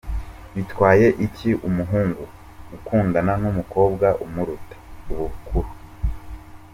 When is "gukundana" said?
2.71-3.33